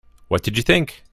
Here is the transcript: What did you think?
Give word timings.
What 0.27 0.41
did 0.43 0.57
you 0.57 0.63
think? 0.63 1.03